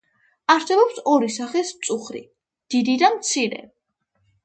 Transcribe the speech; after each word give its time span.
არსებობს 0.53 1.01
ორი 1.11 1.29
სახის 1.35 1.71
მწუხრი: 1.81 2.25
დიდი 2.75 2.99
და 3.07 3.15
მცირე. 3.19 3.65